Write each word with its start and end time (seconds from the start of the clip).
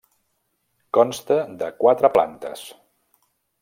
Consta 0.99 1.39
de 1.61 1.71
quatre 1.85 2.13
plantes. 2.19 2.69